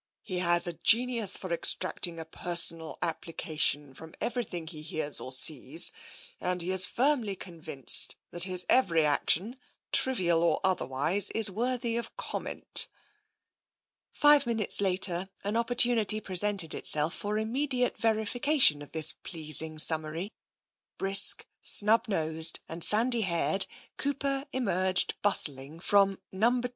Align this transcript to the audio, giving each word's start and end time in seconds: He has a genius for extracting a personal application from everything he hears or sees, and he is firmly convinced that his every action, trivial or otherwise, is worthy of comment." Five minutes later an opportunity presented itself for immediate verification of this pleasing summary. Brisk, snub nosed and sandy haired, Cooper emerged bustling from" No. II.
He 0.23 0.39
has 0.39 0.65
a 0.65 0.73
genius 0.73 1.37
for 1.37 1.53
extracting 1.53 2.19
a 2.19 2.25
personal 2.25 2.97
application 3.03 3.93
from 3.93 4.15
everything 4.19 4.65
he 4.65 4.81
hears 4.81 5.19
or 5.19 5.31
sees, 5.31 5.91
and 6.39 6.59
he 6.59 6.71
is 6.71 6.87
firmly 6.87 7.35
convinced 7.35 8.15
that 8.31 8.45
his 8.45 8.65
every 8.67 9.05
action, 9.05 9.59
trivial 9.91 10.41
or 10.43 10.59
otherwise, 10.63 11.29
is 11.35 11.51
worthy 11.51 11.97
of 11.97 12.17
comment." 12.17 12.87
Five 14.11 14.47
minutes 14.47 14.81
later 14.81 15.29
an 15.43 15.55
opportunity 15.55 16.19
presented 16.19 16.73
itself 16.73 17.13
for 17.13 17.37
immediate 17.37 17.95
verification 17.99 18.81
of 18.81 18.93
this 18.93 19.13
pleasing 19.21 19.77
summary. 19.77 20.31
Brisk, 20.97 21.45
snub 21.61 22.07
nosed 22.07 22.59
and 22.67 22.83
sandy 22.83 23.21
haired, 23.21 23.67
Cooper 23.97 24.45
emerged 24.51 25.13
bustling 25.21 25.79
from" 25.79 26.17
No. 26.31 26.57
II. 26.65 26.69